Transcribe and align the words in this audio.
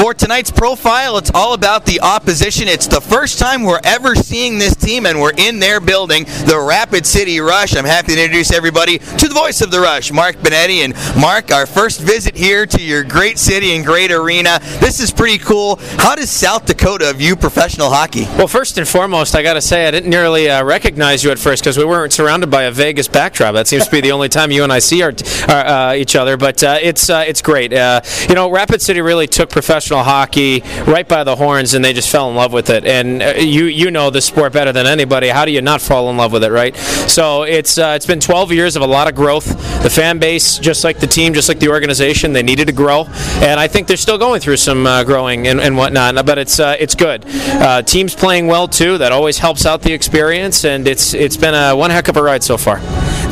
For 0.00 0.14
tonight's 0.14 0.50
profile, 0.50 1.18
it's 1.18 1.30
all 1.34 1.52
about 1.52 1.84
the 1.84 2.00
opposition. 2.00 2.68
It's 2.68 2.86
the 2.86 3.02
first 3.02 3.38
time 3.38 3.64
we're 3.64 3.82
ever 3.84 4.14
seeing 4.14 4.58
this 4.58 4.74
team, 4.74 5.04
and 5.04 5.20
we're 5.20 5.34
in 5.36 5.58
their 5.58 5.78
building, 5.78 6.24
the 6.24 6.58
Rapid 6.58 7.04
City 7.04 7.38
Rush. 7.38 7.76
I'm 7.76 7.84
happy 7.84 8.14
to 8.14 8.22
introduce 8.22 8.50
everybody 8.50 8.96
to 8.96 9.28
the 9.28 9.34
voice 9.34 9.60
of 9.60 9.70
the 9.70 9.78
Rush, 9.78 10.10
Mark 10.10 10.36
Binetti. 10.36 10.78
And 10.78 10.94
Mark, 11.20 11.52
our 11.52 11.66
first 11.66 12.00
visit 12.00 12.34
here 12.34 12.64
to 12.64 12.82
your 12.82 13.04
great 13.04 13.38
city 13.38 13.76
and 13.76 13.84
great 13.84 14.10
arena. 14.10 14.58
This 14.80 15.00
is 15.00 15.10
pretty 15.10 15.36
cool. 15.36 15.76
How 15.98 16.14
does 16.14 16.30
South 16.30 16.64
Dakota 16.64 17.12
view 17.12 17.36
professional 17.36 17.90
hockey? 17.90 18.24
Well, 18.38 18.48
first 18.48 18.78
and 18.78 18.88
foremost, 18.88 19.36
I 19.36 19.42
got 19.42 19.54
to 19.54 19.60
say 19.60 19.86
I 19.86 19.90
didn't 19.90 20.08
nearly 20.08 20.48
uh, 20.48 20.64
recognize 20.64 21.22
you 21.22 21.30
at 21.30 21.38
first 21.38 21.62
because 21.62 21.76
we 21.76 21.84
weren't 21.84 22.14
surrounded 22.14 22.50
by 22.50 22.62
a 22.62 22.70
Vegas 22.70 23.06
backdrop. 23.06 23.52
That 23.52 23.68
seems 23.68 23.84
to 23.84 23.90
be 23.90 24.00
the 24.00 24.12
only 24.12 24.30
time 24.30 24.50
you 24.50 24.64
and 24.64 24.72
I 24.72 24.78
see 24.78 25.02
our, 25.02 25.12
uh, 25.46 25.92
each 25.92 26.16
other. 26.16 26.38
But 26.38 26.64
uh, 26.64 26.78
it's 26.80 27.10
uh, 27.10 27.22
it's 27.28 27.42
great. 27.42 27.74
Uh, 27.74 28.00
you 28.30 28.34
know, 28.34 28.50
Rapid 28.50 28.80
City 28.80 29.02
really 29.02 29.26
took 29.26 29.50
professional 29.50 29.89
professional 29.90 30.04
hockey 30.04 30.62
right 30.90 31.08
by 31.08 31.24
the 31.24 31.34
horns, 31.34 31.74
and 31.74 31.84
they 31.84 31.92
just 31.92 32.08
fell 32.10 32.28
in 32.30 32.36
love 32.36 32.52
with 32.52 32.70
it. 32.70 32.84
And 32.84 33.22
uh, 33.22 33.34
you 33.38 33.64
you 33.64 33.90
know 33.90 34.10
the 34.10 34.20
sport 34.20 34.52
better 34.52 34.72
than 34.72 34.86
anybody. 34.86 35.28
How 35.28 35.44
do 35.44 35.50
you 35.50 35.62
not 35.62 35.80
fall 35.80 36.10
in 36.10 36.16
love 36.16 36.32
with 36.32 36.44
it, 36.44 36.50
right? 36.50 36.76
So 37.08 37.42
it's 37.42 37.76
uh, 37.78 37.94
it's 37.96 38.06
been 38.06 38.20
12 38.20 38.52
years 38.52 38.76
of 38.76 38.82
a 38.82 38.86
lot 38.86 39.08
of 39.08 39.14
growth. 39.14 39.46
The 39.82 39.90
fan 39.90 40.18
base, 40.18 40.58
just 40.58 40.84
like 40.84 41.00
the 41.00 41.06
team, 41.06 41.34
just 41.34 41.48
like 41.48 41.58
the 41.58 41.68
organization, 41.68 42.32
they 42.32 42.42
needed 42.42 42.66
to 42.66 42.72
grow, 42.72 43.06
and 43.40 43.58
I 43.58 43.66
think 43.66 43.88
they're 43.88 43.96
still 43.96 44.18
going 44.18 44.40
through 44.40 44.58
some 44.58 44.86
uh, 44.86 45.04
growing 45.04 45.48
and, 45.48 45.60
and, 45.60 45.76
whatnot. 45.76 46.14
But 46.26 46.38
it's 46.38 46.60
uh, 46.60 46.76
it's 46.78 46.94
good. 46.94 47.24
Uh, 47.26 47.82
teams 47.82 48.14
playing 48.14 48.46
well 48.46 48.68
too. 48.68 48.98
That 48.98 49.12
always 49.12 49.38
helps 49.38 49.66
out 49.66 49.82
the 49.82 49.92
experience, 49.92 50.64
and 50.64 50.86
it's 50.86 51.14
it's 51.14 51.36
been 51.36 51.54
a 51.54 51.74
one 51.74 51.90
heck 51.90 52.08
of 52.08 52.16
a 52.16 52.22
ride 52.22 52.44
so 52.44 52.56
far 52.56 52.78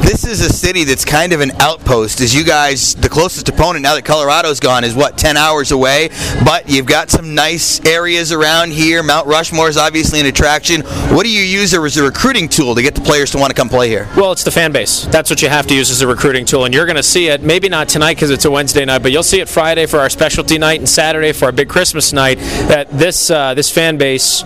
this 0.08 0.24
is 0.24 0.40
a 0.40 0.50
city 0.50 0.84
that's 0.84 1.04
kind 1.04 1.34
of 1.34 1.42
an 1.42 1.50
outpost. 1.60 2.22
As 2.22 2.34
you 2.34 2.42
guys, 2.42 2.94
the 2.94 3.10
closest 3.10 3.46
opponent 3.50 3.82
now 3.82 3.94
that 3.94 4.06
Colorado's 4.06 4.58
gone 4.58 4.82
is 4.82 4.94
what 4.94 5.18
10 5.18 5.36
hours 5.36 5.70
away. 5.70 6.08
But 6.46 6.66
you've 6.66 6.86
got 6.86 7.10
some 7.10 7.34
nice 7.34 7.84
areas 7.84 8.32
around 8.32 8.72
here. 8.72 9.02
Mount 9.02 9.26
Rushmore 9.26 9.68
is 9.68 9.76
obviously 9.76 10.18
an 10.20 10.24
attraction. 10.24 10.80
What 11.14 11.24
do 11.24 11.30
you 11.30 11.42
use 11.42 11.74
as 11.74 11.96
a 11.98 12.02
recruiting 12.02 12.48
tool 12.48 12.74
to 12.74 12.80
get 12.80 12.94
the 12.94 13.02
players 13.02 13.32
to 13.32 13.38
want 13.38 13.50
to 13.50 13.54
come 13.54 13.68
play 13.68 13.90
here? 13.90 14.08
Well, 14.16 14.32
it's 14.32 14.44
the 14.44 14.50
fan 14.50 14.72
base. 14.72 15.04
That's 15.04 15.28
what 15.28 15.42
you 15.42 15.50
have 15.50 15.66
to 15.66 15.74
use 15.74 15.90
as 15.90 16.00
a 16.00 16.06
recruiting 16.06 16.46
tool, 16.46 16.64
and 16.64 16.72
you're 16.72 16.86
going 16.86 16.96
to 16.96 17.02
see 17.02 17.28
it. 17.28 17.42
Maybe 17.42 17.68
not 17.68 17.90
tonight 17.90 18.14
because 18.14 18.30
it's 18.30 18.46
a 18.46 18.50
Wednesday 18.50 18.86
night, 18.86 19.02
but 19.02 19.12
you'll 19.12 19.22
see 19.22 19.40
it 19.40 19.48
Friday 19.48 19.84
for 19.84 19.98
our 19.98 20.08
specialty 20.08 20.56
night 20.56 20.80
and 20.80 20.88
Saturday 20.88 21.32
for 21.32 21.44
our 21.46 21.52
big 21.52 21.68
Christmas 21.68 22.14
night. 22.14 22.38
That 22.68 22.88
this 22.90 23.30
uh, 23.30 23.52
this 23.52 23.70
fan 23.70 23.98
base, 23.98 24.40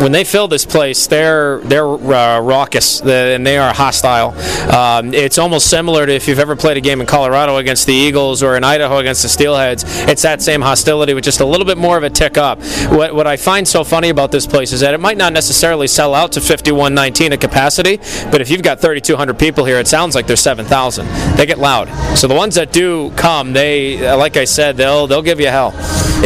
when 0.00 0.10
they 0.10 0.24
fill 0.24 0.48
this 0.48 0.66
place, 0.66 1.06
they're 1.06 1.58
they're 1.60 1.86
uh, 1.86 2.40
raucous 2.40 3.00
and 3.00 3.46
they 3.46 3.58
are 3.58 3.72
hostile. 3.72 4.32
Um, 4.74 5.03
Um, 5.04 5.14
it's 5.14 5.38
almost 5.38 5.68
similar 5.68 6.06
to 6.06 6.12
if 6.12 6.28
you've 6.28 6.38
ever 6.38 6.56
played 6.56 6.76
a 6.76 6.80
game 6.80 7.00
in 7.00 7.06
Colorado 7.06 7.56
against 7.56 7.86
the 7.86 7.92
Eagles 7.92 8.42
or 8.42 8.56
in 8.56 8.64
Idaho 8.64 8.98
against 8.98 9.22
the 9.22 9.28
Steelheads. 9.28 9.84
It's 10.08 10.22
that 10.22 10.40
same 10.42 10.60
hostility 10.60 11.14
with 11.14 11.24
just 11.24 11.40
a 11.40 11.44
little 11.44 11.66
bit 11.66 11.78
more 11.78 11.96
of 11.96 12.04
a 12.04 12.10
tick 12.10 12.38
up. 12.38 12.60
What, 12.90 13.14
what 13.14 13.26
I 13.26 13.36
find 13.36 13.66
so 13.66 13.84
funny 13.84 14.08
about 14.08 14.32
this 14.32 14.46
place 14.46 14.72
is 14.72 14.80
that 14.80 14.94
it 14.94 15.00
might 15.00 15.16
not 15.16 15.32
necessarily 15.32 15.86
sell 15.86 16.14
out 16.14 16.32
to 16.32 16.40
5119 16.40 17.32
at 17.32 17.40
capacity, 17.40 17.98
but 18.30 18.40
if 18.40 18.50
you've 18.50 18.62
got 18.62 18.80
3,200 18.80 19.38
people 19.38 19.64
here, 19.64 19.78
it 19.78 19.88
sounds 19.88 20.14
like 20.14 20.26
there's 20.26 20.40
7,000. 20.40 21.06
They 21.36 21.46
get 21.46 21.58
loud. 21.58 21.88
So 22.16 22.26
the 22.26 22.34
ones 22.34 22.54
that 22.54 22.72
do 22.72 23.10
come, 23.12 23.52
they, 23.52 24.06
uh, 24.06 24.16
like 24.16 24.36
I 24.36 24.44
said, 24.44 24.76
they'll 24.76 25.06
they'll 25.06 25.22
give 25.22 25.40
you 25.40 25.48
hell. 25.48 25.72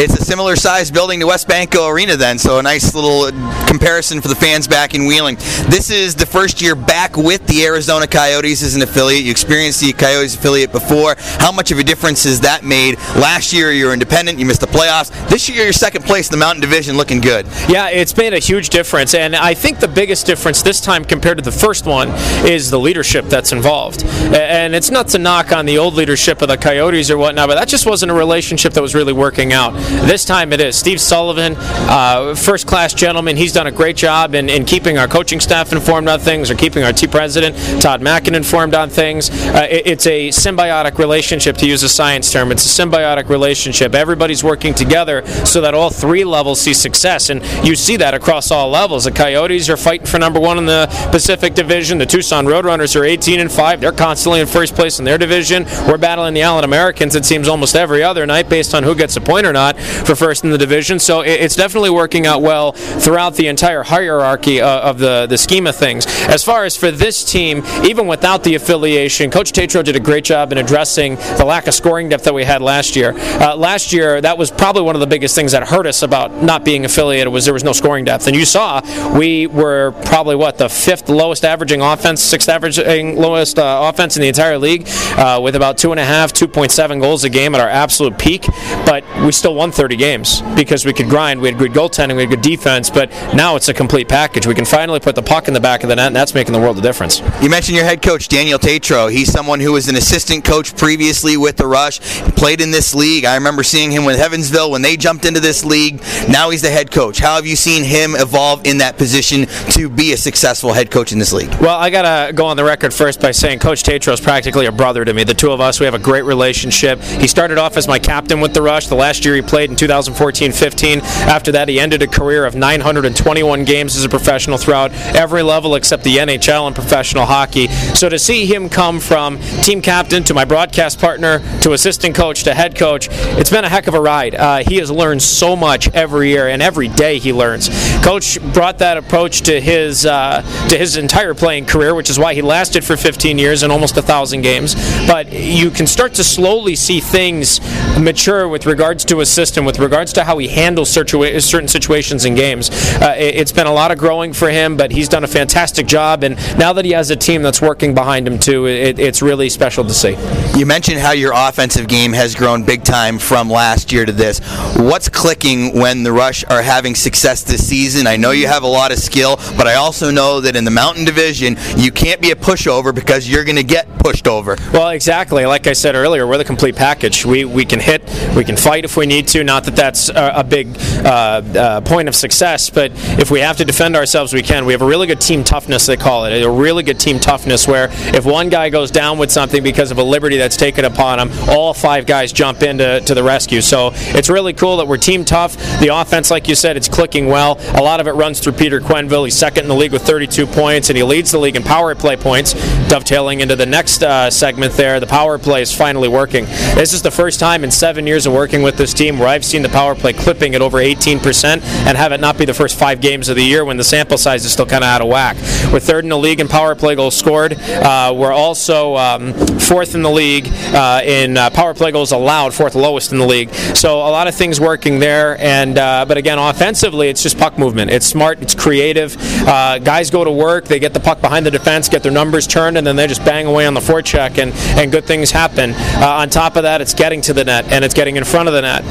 It's 0.01 0.15
a 0.15 0.25
similar 0.25 0.55
size 0.55 0.93
building 0.93 1.19
to 1.21 1.27
WesBanco 1.27 1.91
Arena, 1.91 2.17
then, 2.17 2.39
so 2.39 2.61
a 2.61 2.63
nice 2.63 2.95
little 2.95 3.33
comparison 3.67 4.21
for 4.21 4.29
the 4.29 4.37
fans 4.37 4.69
back 4.69 4.95
in 4.95 5.07
Wheeling. 5.07 5.37
This 5.69 5.91
is 5.91 6.15
the 6.15 6.27
first 6.27 6.63
year 6.63 6.77
back 6.77 7.17
with 7.17 7.45
the 7.49 7.65
Arizona 7.65 8.07
Coyotes 8.07 8.63
as 8.69 8.77
an 8.77 8.83
affiliate. 8.83 9.25
You 9.25 9.31
experienced 9.31 9.81
the 9.81 9.93
Coyotes 9.93 10.35
affiliate 10.35 10.73
before. 10.73 11.17
How 11.39 11.51
much 11.51 11.71
of 11.73 11.79
a 11.79 11.83
difference 11.83 12.25
has 12.25 12.41
that 12.41 12.65
made? 12.65 12.99
Last 13.17 13.53
year 13.53 13.73
you 13.73 13.87
were 13.87 13.93
independent, 13.95 14.39
you 14.39 14.45
missed 14.45 14.61
the 14.61 14.67
playoffs. 14.67 15.11
This 15.29 15.49
year 15.49 15.65
you're 15.65 15.73
second 15.73 16.05
place 16.05 16.29
in 16.29 16.33
the 16.33 16.39
Mountain 16.39 16.61
Division, 16.61 16.97
looking 16.97 17.21
good. 17.21 17.47
Yeah, 17.69 17.89
it's 17.89 18.17
made 18.17 18.35
a 18.35 18.39
huge 18.39 18.69
difference, 18.69 19.15
and 19.15 19.35
I 19.35 19.55
think 19.55 19.81
the 19.81 19.89
biggest 19.89 20.27
difference 20.27 20.63
this 20.63 20.81
time 20.81 21.05
compared 21.05 21.39
to 21.39 21.45
the 21.45 21.53
first 21.53 21.87
one 21.87 22.11
is 22.47 22.71
the 22.71 22.79
leadership 22.79 23.25
that's 23.27 23.53
involved. 23.53 24.05
And 24.05 24.75
it's 24.75 24.91
not 24.91 25.09
to 25.09 25.19
knock 25.19 25.53
on 25.53 25.65
the 25.65 25.79
old 25.79 25.95
leadership 25.95 26.43
of 26.43 26.49
the 26.49 26.59
Coyotes 26.59 27.11
or 27.11 27.17
whatnot, 27.17 27.49
but 27.49 27.55
that 27.55 27.69
just 27.69 27.87
wasn't 27.87 28.13
a 28.13 28.15
relationship 28.15 28.75
that 28.75 28.83
was 28.83 28.95
really 28.95 29.13
working 29.13 29.53
out. 29.53 29.73
This 30.07 30.25
time 30.25 30.53
it 30.53 30.61
is. 30.61 30.77
Steve 30.77 31.01
Sullivan, 31.01 31.55
uh, 31.57 32.35
first 32.35 32.67
class 32.67 32.93
gentleman, 32.93 33.37
he's 33.37 33.53
done 33.53 33.67
a 33.67 33.73
great 33.73 33.97
job 33.97 34.35
in, 34.35 34.51
in 34.51 34.65
keeping 34.65 34.99
our 34.99 35.09
coaching 35.09 35.41
staff 35.41 35.73
informed 35.73 36.09
on 36.09 36.21
things 36.21 36.51
or 36.51 36.55
keeping 36.55 36.83
our 36.83 36.93
team 36.93 37.11
president, 37.11 37.57
Todd 37.81 38.03
Mackin, 38.03 38.35
informed 38.35 38.58
on 38.59 38.91
things. 38.91 39.31
Uh, 39.31 39.67
it, 39.71 39.87
it's 39.87 40.07
a 40.07 40.29
symbiotic 40.29 40.99
relationship, 40.99 41.57
to 41.57 41.67
use 41.67 41.83
a 41.83 41.89
science 41.89 42.33
term. 42.33 42.51
It's 42.51 42.65
a 42.67 42.83
symbiotic 42.83 43.29
relationship. 43.29 43.95
Everybody's 43.95 44.43
working 44.43 44.75
together 44.75 45.25
so 45.47 45.61
that 45.61 45.75
all 45.75 45.91
three 45.91 46.25
levels 46.25 46.61
see 46.61 46.75
success. 46.75 47.31
And 47.31 47.43
you 47.67 47.77
see 47.77 47.97
that 47.97 48.15
across 48.15 48.51
all 48.51 48.69
levels. 48.71 49.05
The 49.05 49.13
Coyotes 49.13 49.71
are 49.71 49.77
fighting 49.77 50.07
for 50.07 50.19
number 50.19 50.41
one 50.41 50.59
in 50.59 50.67
the 50.67 50.89
Pacific 51.11 51.55
Division. 51.55 51.99
The 51.99 52.07
Tucson 52.07 52.47
Roadrunners 52.47 52.99
are 53.01 53.05
18 53.05 53.41
and 53.41 53.51
5. 53.51 53.81
They're 53.81 53.93
constantly 53.93 54.41
in 54.41 54.47
first 54.47 54.75
place 54.75 54.99
in 54.99 55.05
their 55.05 55.19
division. 55.19 55.65
We're 55.87 55.99
battling 55.99 56.35
the 56.35 56.43
Allen 56.43 56.65
Americans, 56.65 57.15
it 57.15 57.25
seems, 57.25 57.49
almost 57.49 57.77
every 57.77 58.03
other 58.03 58.27
night 58.27 58.49
based 58.49 58.75
on 58.75 58.83
who 58.83 58.95
gets 58.95 59.17
a 59.17 59.21
point 59.21 59.47
or 59.47 59.53
not 59.53 59.79
for 59.79 60.15
first 60.15 60.45
in 60.45 60.51
the 60.51 60.59
division. 60.59 60.99
So 60.99 61.21
it's 61.21 61.57
definitely 61.57 61.91
working 61.91 62.27
out 62.27 62.43
well 62.43 62.73
throughout 62.73 63.35
the 63.35 63.47
entire 63.49 63.83
hierarchy 63.83 64.61
uh, 64.61 64.81
of 64.81 64.99
the, 64.99 65.27
the 65.27 65.39
scheme 65.39 65.67
of 65.67 65.77
things. 65.77 66.07
As 66.29 66.43
far 66.45 66.65
as 66.65 66.77
for 66.77 66.91
this 66.91 67.25
team, 67.25 67.63
even 67.85 68.07
without 68.07 68.45
the 68.45 68.48
affiliation, 68.55 69.31
Coach 69.31 69.53
Tetrault 69.53 69.85
did 69.85 69.97
a 69.97 70.01
great 70.01 70.25
job 70.25 70.53
in 70.53 70.59
addressing 70.59 71.17
the 71.17 71.45
lack 71.45 71.67
of 71.67 71.75
scoring 71.75 72.09
depth 72.09 72.25
that 72.25 72.35
we 72.35 72.45
had 72.45 72.63
last 72.63 72.97
year. 72.97 73.15
Uh, 73.17 73.57
last 73.57 73.93
year, 73.93 74.21
that 74.21 74.37
was 74.37 74.51
probably 74.51 74.83
one 74.83 74.97
of 74.97 75.01
the 75.01 75.07
biggest 75.07 75.35
things 75.35 75.53
that 75.53 75.67
hurt 75.67 75.87
us 75.87 76.03
about 76.03 76.43
not 76.43 76.65
being 76.65 76.85
affiliated 76.85 77.33
was 77.33 77.45
there 77.45 77.55
was 77.55 77.65
no 77.65 77.73
scoring 77.73 78.05
depth. 78.05 78.27
And 78.27 78.37
you 78.37 78.45
saw 78.45 78.81
we 79.17 79.47
were 79.47 79.93
probably 80.05 80.37
what 80.37 80.59
the 80.59 80.69
fifth 80.69 81.09
lowest 81.09 81.45
averaging 81.45 81.81
offense, 81.81 82.23
sixth 82.23 82.49
averaging 82.49 83.17
lowest 83.17 83.59
uh, 83.59 83.91
offense 83.93 84.17
in 84.17 84.23
the 84.23 84.29
entire 84.29 84.59
league, 84.59 84.89
uh, 85.17 85.41
with 85.43 85.57
about 85.57 85.79
two 85.79 85.91
and 85.91 86.01
a 86.01 86.05
half, 86.05 86.33
2.7 86.33 87.01
goals 87.01 87.25
a 87.25 87.31
game 87.31 87.55
at 87.55 87.61
our 87.61 87.69
absolute 87.69 88.19
peak. 88.19 88.47
But 88.85 89.05
we 89.25 89.33
still 89.33 89.55
won 89.55 89.73
30 89.73 89.97
games 89.97 90.43
because 90.55 90.85
we 90.85 90.93
could 90.93 91.09
grind. 91.09 91.41
We 91.41 91.49
had 91.49 91.59
good 91.59 91.73
goaltending, 91.73 92.17
we 92.17 92.23
had 92.23 92.31
good 92.31 92.43
defense. 92.43 92.91
But 92.91 93.11
now 93.35 93.57
it's 93.57 93.69
a 93.69 93.75
complete 93.75 94.09
package. 94.09 94.47
We 94.47 94.55
can 94.55 94.65
finally 94.65 95.01
put 95.01 95.15
the 95.15 95.23
puck 95.23 95.49
in 95.49 95.55
the 95.55 95.61
back 95.61 95.83
of 95.83 95.89
the 95.89 95.97
net, 95.97 96.09
and 96.09 96.17
that's 96.17 96.35
making 96.35 96.53
the 96.53 96.61
world 96.61 96.77
of 96.77 96.83
difference. 96.83 97.21
You 97.43 97.51
mentioned 97.51 97.77
your 97.77 97.85
head 97.85 98.03
coach 98.03 98.29
Daniel 98.39 98.61
Tetrault. 98.61 99.11
He's 99.11 99.33
someone 99.33 99.59
who 99.59 99.73
was 99.73 99.89
an 99.89 99.97
assistant 99.97 100.45
coach 100.45 100.77
previously 100.77 101.37
with 101.37 101.57
the 101.57 101.67
Rush, 101.67 101.99
played 102.37 102.61
in 102.61 102.71
this 102.71 102.95
league. 102.95 103.25
I 103.25 103.35
remember 103.35 103.65
seeing 103.65 103.91
him 103.91 104.05
with 104.05 104.21
Evansville 104.21 104.71
when 104.71 104.81
they 104.81 104.97
jumped 104.97 105.25
into 105.25 105.41
this 105.41 105.65
league. 105.65 106.01
Now 106.29 106.51
he's 106.51 106.63
the 106.63 106.71
head 106.71 106.93
coach. 106.93 107.19
How 107.19 107.35
have 107.35 107.47
you 107.47 107.57
seen 107.57 107.83
him 107.83 108.15
evolve 108.15 108.65
in 108.65 108.79
that 108.79 108.97
position 108.97 109.47
to 109.73 109.89
be 109.89 110.13
a 110.13 110.17
successful 110.17 110.73
head 110.73 110.89
coach 110.89 111.11
in 111.11 111.19
this 111.19 111.33
league? 111.33 111.53
Well, 111.61 111.77
I 111.77 111.91
gotta 111.91 112.33
go 112.33 112.47
on 112.47 112.57
the 112.57 112.63
record 112.63 112.95
first 112.95 113.21
by 113.21 113.33
saying 113.33 113.59
Coach 113.59 113.83
Tetrault 113.83 114.15
is 114.15 114.21
practically 114.21 114.67
a 114.67 114.73
brother 114.73 115.05
to 115.05 115.13
me. 115.13 115.25
The 115.25 115.35
two 115.35 115.51
of 115.51 115.61
us, 115.61 115.81
we 115.81 115.87
have 115.87 115.95
a 115.95 115.99
great 115.99 116.23
relationship. 116.23 117.03
He 117.03 117.27
started 117.27 117.59
off 117.59 117.77
as 117.77 117.89
my 117.89 117.99
captain 117.99 118.41
with 118.41 118.55
the 118.55 118.63
Rush. 118.63 118.87
The 118.87 118.95
last 118.95 119.25
year 119.25 119.35
he 119.35 119.43
played 119.43 119.69
in 119.71 119.75
2014-15. 119.75 121.01
After 121.27 121.51
that, 121.51 121.69
he 121.69 121.81
ended 121.81 122.03
a 122.03 122.07
career 122.07 122.47
of 122.47 122.55
921 122.55 123.65
games 123.65 123.97
as 123.97 124.05
a 124.05 124.09
professional 124.09 124.59
throughout 124.59 124.93
every 125.17 125.43
level 125.43 125.75
except 125.75 126.05
the 126.05 126.19
NHL 126.19 126.69
and 126.69 126.77
professional 126.77 127.27
hockey. 127.27 127.67
So 127.67 128.09
to 128.09 128.18
see 128.19 128.47
him 128.47 128.69
come 128.69 129.01
from 129.01 129.39
team 129.63 129.83
captain 129.83 130.25
to 130.25 130.35
my 130.35 130.45
broadcast 130.45 131.01
partner 131.01 131.41
to 131.61 131.73
assistant 131.73 132.15
coach 132.15 132.45
to 132.45 132.55
head 132.55 132.77
coach, 132.77 133.09
it's 133.11 133.51
been 133.51 133.65
a 133.65 133.69
heck 133.69 133.87
of 133.87 133.95
a 133.95 134.01
ride. 134.01 134.35
Uh, 134.35 134.59
he 134.67 134.77
has 134.77 134.91
learned 134.91 135.23
so 135.23 135.57
much 135.57 135.89
every 135.95 136.31
year, 136.31 136.49
and 136.49 136.63
every 136.63 136.89
day 136.89 137.19
he 137.19 137.33
learns. 137.33 137.69
Coach 138.03 138.41
brought 138.53 138.79
that 138.79 138.97
approach 138.97 139.43
to 139.43 139.61
his 139.61 140.07
uh, 140.07 140.43
to 140.69 140.77
his 140.77 140.97
entire 140.97 141.35
playing 141.35 141.67
career, 141.67 141.95
which 141.95 142.11
is 142.11 142.19
why 142.19 142.35
he 142.35 142.43
lasted 142.43 142.85
for 142.85 142.97
15 142.97 143.39
years 143.39 143.63
and 143.63 143.73
almost 143.73 143.97
a 143.97 144.03
thousand 144.03 144.43
games. 144.43 144.75
But 145.07 145.33
you 145.33 145.71
can 145.71 145.87
start 145.87 146.15
to 146.15 146.25
slowly 146.25 146.77
see 146.77 147.01
things 147.01 147.61
mature 147.99 148.49
with 148.49 148.67
regards 148.67 149.05
to 149.07 149.21
a 149.21 149.27
system, 149.27 149.65
with 149.65 149.79
regards 149.79 150.13
to 150.15 150.25
how 150.25 150.39
he 150.39 150.49
handles 150.49 150.91
certain 150.91 151.69
situations 151.69 152.25
in 152.25 152.35
games. 152.35 152.71
Uh, 153.01 153.15
it's 153.17 153.53
been 153.53 153.67
a 153.67 153.73
lot 153.73 153.91
of 153.91 153.99
growing 153.99 154.33
for 154.33 154.51
him, 154.51 154.77
but 154.77 154.91
he's 154.91 155.09
done 155.09 155.25
a 155.25 155.29
fantastic 155.29 155.87
job. 155.87 156.25
And 156.25 156.37
now 156.59 156.73
that 156.73 156.85
he 156.85 156.93
has 156.93 157.11
a 157.11 157.17
team 157.17 157.43
that's 157.43 157.63
working 157.63 157.95
behind 157.95 158.08
him 158.27 158.39
too, 158.39 158.67
it, 158.67 158.99
it's 158.99 159.23
really 159.23 159.49
special 159.49 159.85
to 159.85 159.95
see. 159.95 160.17
You 160.59 160.67
mentioned 160.67 160.99
how 160.99 161.13
your 161.13 161.33
offensive 161.35 161.89
game 161.89 162.13
has 162.13 162.35
grown 162.35 162.65
big 162.65 162.85
time 162.85 163.19
from 163.19 163.51
last 163.51 163.93
year 163.93 164.05
to 164.05 164.13
this. 164.13 164.41
What's 164.77 165.09
clicking 165.09 165.79
when 165.79 166.03
the 166.03 166.13
Rush 166.13 166.45
are 166.45 166.63
having 166.63 166.95
success 166.95 167.43
this 167.43 167.67
season? 167.67 168.07
I 168.07 168.17
know 168.17 168.31
you 168.31 168.47
have 168.47 168.63
a 168.63 168.69
lot 168.69 168.93
of 168.93 168.99
skill, 168.99 169.37
but 169.57 169.67
I 169.67 169.75
also 169.75 170.11
know 170.11 170.41
that 170.41 170.57
in 170.57 170.65
the 170.65 170.71
Mountain 170.71 171.05
Division, 171.05 171.57
you 171.77 171.93
can't 171.93 172.21
be 172.21 172.31
a 172.31 172.37
pushover 172.37 172.95
because 172.95 173.29
you're 173.29 173.45
going 173.45 173.57
to 173.57 173.63
get 173.63 173.87
pushed 173.99 174.27
over. 174.27 174.57
Well, 174.73 174.91
exactly. 174.91 175.47
Like 175.47 175.67
I 175.67 175.73
said 175.75 175.95
earlier, 175.95 176.27
we're 176.27 176.39
the 176.39 176.45
complete 176.45 176.77
package. 176.77 177.25
We 177.25 177.45
we 177.45 177.65
can 177.65 177.81
hit, 177.81 178.03
we 178.35 178.45
can 178.45 178.57
fight 178.57 178.85
if 178.85 178.97
we 178.97 179.07
need 179.07 179.29
to. 179.29 179.45
Not 179.45 179.65
that 179.65 179.77
that's 179.77 180.09
a, 180.09 180.33
a 180.37 180.45
big 180.45 180.77
uh, 181.05 181.09
uh, 181.09 181.81
point 181.83 182.09
of 182.09 182.17
success, 182.17 182.71
but 182.71 182.93
if 183.19 183.31
we 183.31 183.41
have 183.41 183.57
to 183.59 183.65
defend 183.65 183.97
ourselves, 183.97 184.33
we 184.33 184.43
can. 184.43 184.65
We 184.65 184.73
have 184.73 184.83
a 184.83 184.87
really 184.87 185.07
good 185.07 185.21
team 185.21 185.45
toughness, 185.45 185.87
they 185.87 185.97
call 185.97 186.25
it. 186.25 186.43
A 186.43 186.51
really 186.51 186.83
good 186.83 186.99
team 186.99 187.19
toughness 187.19 187.67
where 187.67 187.89
if 188.15 188.25
one 188.25 188.49
guy 188.49 188.71
goes 188.71 188.91
down 188.91 189.19
with 189.19 189.31
something 189.31 189.63
because 189.63 189.91
of 189.91 189.99
a 189.99 190.03
liberty 190.03 190.37
that's 190.37 190.57
taken 190.57 190.85
upon 190.85 191.19
him, 191.19 191.31
all 191.49 191.75
five 191.75 192.07
guys 192.07 192.33
jump 192.33 192.63
into 192.63 193.01
to 193.01 193.15
the 193.15 193.23
rescue. 193.23 193.61
So 193.61 193.91
it's 193.95 194.29
really 194.29 194.53
cool 194.53 194.79
that 194.79 194.87
we're 194.87 194.97
team 194.97 195.25
tough. 195.25 195.57
The 195.81 195.89
offense, 195.93 196.31
like 196.31 196.49
you 196.49 196.55
said, 196.55 196.77
it's 196.77 196.89
clicking 196.89 197.27
well. 197.27 197.59
A 197.75 197.83
lot 197.83 198.01
of 198.01 198.07
it 198.07 198.13
runs 198.13 198.41
through 198.41 198.55
Peter 198.55 198.81
Quenneville. 198.81 199.25
He's 199.25 199.37
second 199.37 199.65
in 199.65 199.69
the 199.69 199.75
league 199.75 199.93
with 199.93 200.03
32 200.03 200.47
points, 200.47 200.91
and 200.91 200.97
he 200.97 201.03
leads 201.03 201.31
the 201.31 201.39
league 201.39 201.57
in 201.57 201.63
power 201.63 201.95
play 201.95 202.17
points. 202.17 202.55
Dovetailing 202.89 203.41
into 203.41 203.57
the 203.57 203.67
next 203.67 204.03
uh, 204.03 204.31
segment 204.31 204.75
there, 204.75 205.01
the 205.01 205.07
power 205.07 205.39
play 205.39 205.63
is 205.63 205.75
finally 205.75 206.09
working. 206.09 206.45
This 206.75 206.93
is 206.93 207.03
the 207.03 207.11
first 207.11 207.41
time 207.41 207.65
in 207.65 207.71
seven 207.71 208.07
years 208.07 208.27
of 208.27 208.33
working 208.33 208.63
with 208.63 208.77
this 208.77 208.95
team 208.95 209.19
where 209.19 209.29
I've 209.29 209.45
seen 209.45 209.63
the 209.63 209.69
power 209.69 209.95
play 209.95 210.13
clipping 210.13 210.55
at 210.55 210.63
over 210.63 210.79
18% 210.79 211.63
and 211.63 211.97
have 211.97 212.13
it 212.13 212.21
not 212.21 212.39
be 212.39 212.45
the 212.45 212.55
first 212.55 212.79
five 212.79 213.01
games 213.01 213.29
of 213.29 213.37
the 213.37 213.45
year 213.45 213.65
when 213.65 213.77
the 213.77 213.85
sample 213.85 214.19
size 214.19 214.45
is 214.45 214.53
still 214.53 214.67
kind 214.67 214.85
of 214.85 214.89
out 214.89 215.01
of 215.01 215.09
whack. 215.09 215.37
We're 215.73 215.81
third 215.81 216.05
in 216.05 216.11
the 216.11 216.19
league 216.19 216.41
in 216.41 216.49
power 216.49 216.75
play 216.75 216.95
goals 216.95 217.17
scored. 217.17 217.55
Uh, 217.55 217.88
we're 218.15 218.33
also 218.33 218.97
um, 218.97 219.33
fourth 219.69 219.95
in 219.95 220.03
the 220.03 220.11
league 220.11 220.49
uh, 220.75 221.01
in 221.05 221.37
uh, 221.37 221.51
power 221.51 221.75
play 221.75 221.93
goals 221.93 222.13
allowed, 222.13 222.55
fourth 222.55 222.75
lowest 222.75 223.13
in 223.13 223.19
the 223.19 223.27
league. 223.27 223.53
So 223.75 223.99
a 223.99 224.11
lot 224.11 224.27
of 224.27 224.35
things 224.35 224.61
working 224.61 224.99
there. 224.99 225.39
And 225.41 225.79
uh, 225.79 226.05
but 226.07 226.17
again, 226.17 226.39
offensively, 226.39 227.09
it's 227.09 227.23
just 227.23 227.39
puck 227.39 227.59
movement. 227.59 227.91
It's 227.91 228.07
smart. 228.07 228.41
It's 228.41 228.55
creative. 228.55 229.17
Uh, 229.47 229.79
guys 229.79 230.11
go 230.11 230.25
to 230.25 230.31
work. 230.31 230.65
They 230.65 230.79
get 230.79 230.95
the 230.95 231.01
puck 231.01 231.21
behind 231.21 231.47
the 231.47 231.51
defense, 231.51 231.89
get 231.89 232.03
their 232.03 232.13
numbers 232.13 232.47
turned, 232.47 232.79
and 232.79 232.87
then 232.87 232.97
they 232.97 233.07
just 233.07 233.25
bang 233.25 233.47
away 233.47 233.67
on 233.67 233.75
the 233.75 233.81
forecheck, 233.81 234.39
and 234.39 234.53
and 234.79 234.91
good 234.91 235.05
things 235.05 235.31
happen. 235.31 235.73
Uh, 235.77 236.19
on 236.21 236.31
top 236.31 236.57
of 236.57 236.63
that, 236.63 236.81
it's 236.81 236.95
getting 236.95 237.21
to 237.23 237.33
the 237.33 237.45
net 237.45 237.71
and 237.73 237.85
it's 237.85 237.95
getting 237.95 238.17
in 238.17 238.25
front 238.25 238.49
of 238.49 238.55
the 238.55 238.63
net. 238.63 238.85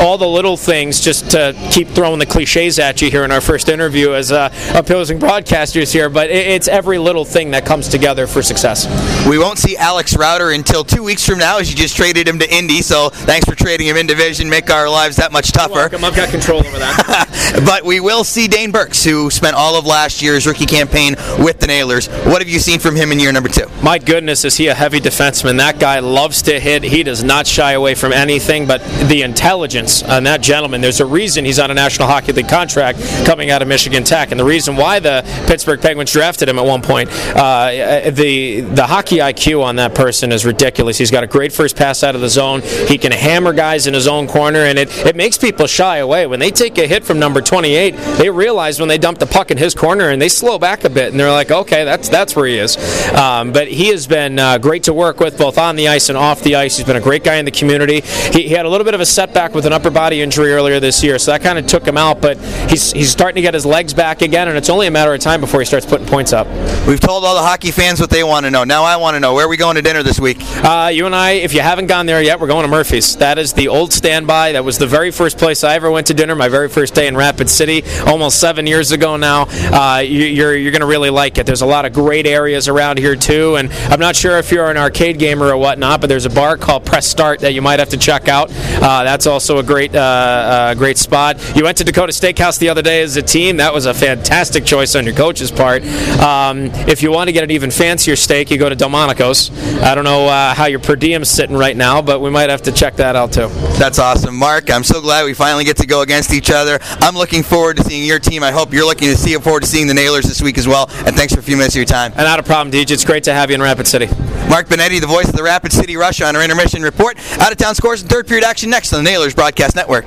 All 0.00 0.18
the 0.18 0.28
little 0.28 0.56
things, 0.56 1.00
just 1.00 1.30
to 1.32 1.54
keep 1.70 1.88
throwing 1.88 2.18
the 2.18 2.26
cliches 2.26 2.78
at 2.78 3.00
you 3.00 3.10
here 3.10 3.24
in 3.24 3.30
our 3.30 3.40
first 3.40 3.68
interview 3.68 4.14
as 4.14 4.32
uh, 4.32 4.52
opposing 4.74 5.18
broadcasters 5.18 5.92
here, 5.92 6.08
but 6.08 6.30
it, 6.30 6.46
it's 6.46 6.68
every 6.68 6.98
little 6.98 7.24
thing 7.24 7.50
that 7.52 7.64
comes 7.64 7.88
together 7.88 8.26
for 8.34 8.42
success. 8.42 8.86
We 9.28 9.38
won't 9.38 9.58
see 9.58 9.76
Alex 9.76 10.16
Rauter 10.16 10.50
until 10.50 10.82
two 10.82 11.04
weeks 11.04 11.24
from 11.24 11.38
now, 11.38 11.58
as 11.58 11.70
you 11.70 11.76
just 11.76 11.96
traded 11.96 12.26
him 12.26 12.40
to 12.40 12.54
Indy. 12.54 12.82
So 12.82 13.08
thanks 13.10 13.48
for 13.48 13.54
trading 13.54 13.86
him 13.86 13.96
in 13.96 14.08
division, 14.08 14.50
make 14.50 14.70
our 14.70 14.90
lives 14.90 15.16
that 15.16 15.30
much 15.30 15.52
tougher. 15.52 15.74
Welcome. 15.74 16.04
I've 16.04 16.16
got 16.16 16.30
control 16.30 16.58
over 16.58 16.78
that. 16.80 17.62
but 17.64 17.84
we 17.84 18.00
will 18.00 18.24
see 18.24 18.48
Dane 18.48 18.72
Birks, 18.72 19.04
who 19.04 19.30
spent 19.30 19.54
all 19.54 19.78
of 19.78 19.86
last 19.86 20.20
year's 20.20 20.46
rookie 20.46 20.66
campaign 20.66 21.14
with 21.38 21.60
the 21.60 21.68
Nailers. 21.68 22.08
What 22.08 22.42
have 22.42 22.48
you 22.48 22.58
seen 22.58 22.80
from 22.80 22.96
him 22.96 23.12
in 23.12 23.20
year 23.20 23.32
number 23.32 23.48
two? 23.48 23.66
My 23.82 23.98
goodness, 23.98 24.44
is 24.44 24.56
he 24.56 24.66
a 24.66 24.74
heavy 24.74 24.98
defenseman? 24.98 25.58
That 25.58 25.78
guy 25.78 26.00
loves 26.00 26.42
to 26.42 26.58
hit. 26.58 26.82
He 26.82 27.04
does 27.04 27.22
not 27.22 27.46
shy 27.46 27.72
away 27.72 27.94
from 27.94 28.12
anything, 28.12 28.66
but 28.66 28.82
the 29.08 29.22
intelligence 29.22 30.02
on 30.02 30.24
that 30.24 30.40
gentleman. 30.40 30.80
There's 30.80 31.00
a 31.00 31.06
reason 31.06 31.44
he's 31.44 31.60
on 31.60 31.70
a 31.70 31.74
National 31.74 32.08
Hockey 32.08 32.32
League 32.32 32.48
contract 32.48 32.98
coming 33.24 33.50
out 33.50 33.62
of 33.62 33.68
Michigan 33.68 34.02
Tech, 34.02 34.32
and 34.32 34.40
the 34.40 34.44
reason 34.44 34.74
why 34.74 34.98
the 34.98 35.22
Pittsburgh 35.46 35.80
Penguins 35.80 36.10
drafted 36.10 36.48
him 36.48 36.58
at 36.58 36.64
one 36.66 36.82
point. 36.82 37.08
Uh, 37.36 38.10
the 38.10 38.23
the 38.60 38.86
hockey 38.86 39.18
IQ 39.18 39.62
on 39.62 39.76
that 39.76 39.94
person 39.94 40.32
is 40.32 40.44
ridiculous. 40.44 40.98
He's 40.98 41.10
got 41.10 41.24
a 41.24 41.26
great 41.26 41.52
first 41.52 41.76
pass 41.76 42.02
out 42.02 42.14
of 42.14 42.20
the 42.20 42.28
zone. 42.28 42.62
He 42.62 42.98
can 42.98 43.12
hammer 43.12 43.52
guys 43.52 43.86
in 43.86 43.94
his 43.94 44.06
own 44.06 44.26
corner, 44.26 44.60
and 44.60 44.78
it, 44.78 44.88
it 45.06 45.16
makes 45.16 45.38
people 45.38 45.66
shy 45.66 45.98
away 45.98 46.26
when 46.26 46.40
they 46.40 46.50
take 46.50 46.78
a 46.78 46.86
hit 46.86 47.04
from 47.04 47.18
number 47.18 47.40
28. 47.40 47.96
They 48.18 48.30
realize 48.30 48.80
when 48.80 48.88
they 48.88 48.98
dump 48.98 49.18
the 49.18 49.26
puck 49.26 49.50
in 49.50 49.58
his 49.58 49.74
corner, 49.74 50.10
and 50.10 50.20
they 50.20 50.28
slow 50.28 50.58
back 50.58 50.84
a 50.84 50.90
bit, 50.90 51.10
and 51.10 51.20
they're 51.20 51.30
like, 51.30 51.50
okay, 51.50 51.84
that's 51.84 52.08
that's 52.08 52.36
where 52.36 52.46
he 52.46 52.58
is. 52.58 52.76
Um, 53.14 53.52
but 53.52 53.68
he 53.68 53.88
has 53.88 54.06
been 54.06 54.38
uh, 54.38 54.58
great 54.58 54.84
to 54.84 54.92
work 54.92 55.20
with, 55.20 55.38
both 55.38 55.58
on 55.58 55.76
the 55.76 55.88
ice 55.88 56.08
and 56.08 56.18
off 56.18 56.42
the 56.42 56.56
ice. 56.56 56.76
He's 56.76 56.86
been 56.86 56.96
a 56.96 57.00
great 57.00 57.24
guy 57.24 57.36
in 57.36 57.44
the 57.44 57.50
community. 57.50 58.00
He, 58.32 58.48
he 58.48 58.50
had 58.50 58.66
a 58.66 58.68
little 58.68 58.84
bit 58.84 58.94
of 58.94 59.00
a 59.00 59.06
setback 59.06 59.54
with 59.54 59.66
an 59.66 59.72
upper 59.72 59.90
body 59.90 60.22
injury 60.22 60.52
earlier 60.52 60.80
this 60.80 61.02
year, 61.02 61.18
so 61.18 61.30
that 61.32 61.42
kind 61.42 61.58
of 61.58 61.66
took 61.66 61.86
him 61.86 61.96
out. 61.96 62.20
But 62.20 62.38
he's 62.70 62.92
he's 62.92 63.10
starting 63.10 63.36
to 63.36 63.42
get 63.42 63.54
his 63.54 63.66
legs 63.66 63.94
back 63.94 64.22
again, 64.22 64.48
and 64.48 64.56
it's 64.56 64.70
only 64.70 64.86
a 64.86 64.90
matter 64.90 65.12
of 65.12 65.20
time 65.20 65.40
before 65.40 65.60
he 65.60 65.66
starts 65.66 65.86
putting 65.86 66.06
points 66.06 66.32
up. 66.32 66.46
We've 66.86 67.00
told 67.00 67.24
all 67.24 67.34
the 67.34 67.42
hockey 67.42 67.70
fans 67.70 68.00
what 68.00 68.10
they 68.14 68.22
want 68.22 68.46
to 68.46 68.50
know. 68.50 68.62
Now 68.62 68.84
I 68.84 68.96
want 68.96 69.16
to 69.16 69.20
know 69.20 69.34
where 69.34 69.46
are 69.46 69.48
we 69.48 69.56
going 69.56 69.74
to 69.74 69.82
dinner 69.82 70.04
this 70.04 70.20
week? 70.20 70.36
Uh, 70.40 70.88
you 70.92 71.04
and 71.04 71.16
I, 71.16 71.32
if 71.32 71.52
you 71.52 71.60
haven't 71.60 71.88
gone 71.88 72.06
there 72.06 72.22
yet, 72.22 72.38
we're 72.38 72.46
going 72.46 72.62
to 72.62 72.68
Murphy's. 72.68 73.16
That 73.16 73.38
is 73.38 73.52
the 73.54 73.66
old 73.66 73.92
standby. 73.92 74.52
That 74.52 74.64
was 74.64 74.78
the 74.78 74.86
very 74.86 75.10
first 75.10 75.36
place 75.36 75.64
I 75.64 75.74
ever 75.74 75.90
went 75.90 76.06
to 76.06 76.14
dinner. 76.14 76.36
My 76.36 76.48
very 76.48 76.68
first 76.68 76.94
day 76.94 77.08
in 77.08 77.16
Rapid 77.16 77.50
City, 77.50 77.82
almost 78.06 78.38
seven 78.38 78.68
years 78.68 78.92
ago 78.92 79.16
now. 79.16 79.46
Uh, 79.50 79.98
you, 79.98 80.26
you're 80.26 80.54
you're 80.54 80.70
going 80.70 80.80
to 80.80 80.86
really 80.86 81.10
like 81.10 81.38
it. 81.38 81.46
There's 81.46 81.62
a 81.62 81.66
lot 81.66 81.86
of 81.86 81.92
great 81.92 82.24
areas 82.24 82.68
around 82.68 82.98
here 82.98 83.16
too, 83.16 83.56
and 83.56 83.72
I'm 83.90 83.98
not 83.98 84.14
sure 84.14 84.38
if 84.38 84.52
you're 84.52 84.70
an 84.70 84.76
arcade 84.76 85.18
gamer 85.18 85.46
or 85.46 85.56
whatnot, 85.56 86.00
but 86.00 86.06
there's 86.06 86.24
a 86.24 86.30
bar 86.30 86.56
called 86.56 86.86
Press 86.86 87.08
Start 87.08 87.40
that 87.40 87.52
you 87.52 87.62
might 87.62 87.80
have 87.80 87.88
to 87.88 87.98
check 87.98 88.28
out. 88.28 88.48
Uh, 88.52 89.02
that's 89.02 89.26
also 89.26 89.58
a 89.58 89.62
great 89.64 89.92
uh, 89.92 89.98
uh, 89.98 90.74
great 90.74 90.98
spot. 90.98 91.56
You 91.56 91.64
went 91.64 91.78
to 91.78 91.84
Dakota 91.84 92.12
Steakhouse 92.12 92.60
the 92.60 92.68
other 92.68 92.82
day 92.82 93.02
as 93.02 93.16
a 93.16 93.22
team. 93.22 93.56
That 93.56 93.74
was 93.74 93.86
a 93.86 93.94
fantastic 93.94 94.64
choice 94.64 94.94
on 94.94 95.04
your 95.04 95.16
coach's 95.16 95.50
part. 95.50 95.82
Um, 96.20 96.66
if 96.86 97.02
you 97.02 97.10
want 97.10 97.26
to 97.26 97.32
get 97.32 97.42
an 97.42 97.50
even 97.50 97.72
fancier 97.72 98.03
steak, 98.16 98.50
you 98.50 98.58
go 98.58 98.68
to 98.68 98.74
Delmonico's. 98.76 99.50
I 99.82 99.94
don't 99.94 100.04
know 100.04 100.26
uh, 100.26 100.54
how 100.54 100.66
your 100.66 100.80
per 100.80 100.96
diem's 100.96 101.28
sitting 101.30 101.56
right 101.56 101.76
now, 101.76 102.02
but 102.02 102.20
we 102.20 102.30
might 102.30 102.50
have 102.50 102.62
to 102.62 102.72
check 102.72 102.96
that 102.96 103.16
out 103.16 103.32
too. 103.32 103.48
That's 103.78 103.98
awesome, 103.98 104.36
Mark. 104.36 104.70
I'm 104.70 104.84
so 104.84 105.00
glad 105.00 105.24
we 105.24 105.34
finally 105.34 105.64
get 105.64 105.76
to 105.78 105.86
go 105.86 106.02
against 106.02 106.32
each 106.32 106.50
other. 106.50 106.78
I'm 107.00 107.14
looking 107.14 107.42
forward 107.42 107.76
to 107.76 107.84
seeing 107.84 108.04
your 108.04 108.18
team. 108.18 108.42
I 108.42 108.50
hope 108.50 108.72
you're 108.72 108.84
looking 108.84 109.08
to 109.08 109.16
see 109.16 109.34
forward 109.38 109.62
to 109.62 109.68
seeing 109.68 109.86
the 109.86 109.94
Nailers 109.94 110.24
this 110.24 110.42
week 110.42 110.58
as 110.58 110.66
well. 110.66 110.88
And 111.06 111.16
thanks 111.16 111.32
for 111.32 111.40
a 111.40 111.42
few 111.42 111.56
minutes 111.56 111.74
of 111.74 111.78
your 111.78 111.86
time. 111.86 112.12
And 112.12 112.22
not 112.22 112.38
a 112.38 112.42
problem, 112.42 112.72
DJ. 112.72 112.92
It's 112.92 113.04
great 113.04 113.24
to 113.24 113.32
have 113.32 113.50
you 113.50 113.54
in 113.54 113.62
Rapid 113.62 113.86
City. 113.86 114.06
Mark 114.48 114.68
Binetti, 114.68 115.00
the 115.00 115.06
voice 115.06 115.28
of 115.28 115.34
the 115.34 115.42
Rapid 115.42 115.72
City 115.72 115.96
Rush 115.96 116.20
on 116.20 116.36
our 116.36 116.42
intermission 116.42 116.82
report. 116.82 117.16
Out 117.40 117.52
of 117.52 117.58
town 117.58 117.74
scores 117.74 118.02
and 118.02 118.10
third 118.10 118.26
period 118.26 118.44
action 118.44 118.70
next 118.70 118.92
on 118.92 119.02
the 119.02 119.10
Nailers 119.10 119.34
Broadcast 119.34 119.76
Network. 119.76 120.02